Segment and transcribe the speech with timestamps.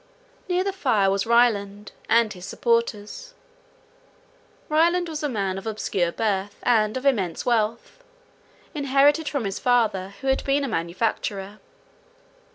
[0.49, 3.35] Near the fire was Ryland and his supporters.
[4.67, 8.03] Ryland was a man of obscure birth and of immense wealth,
[8.73, 11.59] inherited from his father, who had been a manufacturer.